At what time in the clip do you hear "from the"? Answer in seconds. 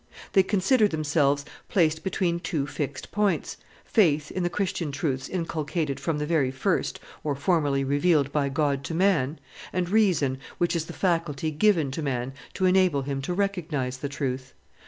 5.99-6.25